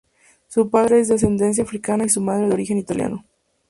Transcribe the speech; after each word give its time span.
Su 0.47 0.71
padre 0.71 0.99
es 0.99 1.09
de 1.09 1.13
ascendencia 1.13 1.63
africana 1.63 2.05
y 2.05 2.09
su 2.09 2.21
madre, 2.21 2.47
de 2.47 2.53
origen 2.55 2.79
italiano. 2.79 3.23